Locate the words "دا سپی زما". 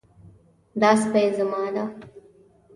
0.81-1.61